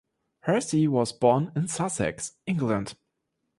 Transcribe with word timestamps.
Hersee 0.47 0.87
was 0.87 1.13
born 1.13 1.51
in 1.55 1.67
Sussex, 1.67 2.31
England. 2.47 2.95